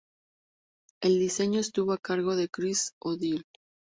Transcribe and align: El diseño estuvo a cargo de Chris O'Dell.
El 1.03 1.19
diseño 1.19 1.59
estuvo 1.59 1.93
a 1.93 1.99
cargo 1.99 2.35
de 2.35 2.49
Chris 2.49 2.95
O'Dell. 2.99 3.45